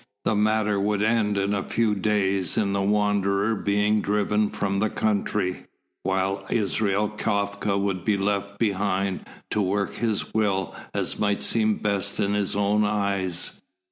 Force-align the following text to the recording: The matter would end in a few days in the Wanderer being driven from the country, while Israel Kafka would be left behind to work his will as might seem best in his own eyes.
The 0.25 0.33
matter 0.33 0.79
would 0.79 1.03
end 1.03 1.37
in 1.37 1.53
a 1.53 1.61
few 1.69 1.93
days 1.93 2.57
in 2.57 2.73
the 2.73 2.81
Wanderer 2.81 3.53
being 3.55 4.01
driven 4.01 4.49
from 4.49 4.79
the 4.79 4.89
country, 4.89 5.67
while 6.01 6.43
Israel 6.49 7.07
Kafka 7.07 7.77
would 7.79 8.03
be 8.03 8.17
left 8.17 8.57
behind 8.57 9.27
to 9.51 9.61
work 9.61 9.93
his 9.93 10.33
will 10.33 10.75
as 10.95 11.19
might 11.19 11.43
seem 11.43 11.75
best 11.75 12.19
in 12.19 12.33
his 12.33 12.55
own 12.55 12.83
eyes. 12.83 13.61